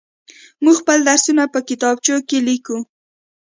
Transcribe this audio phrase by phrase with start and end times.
[0.63, 2.77] موږ خپل درسونه په کتابچو کې ليكو.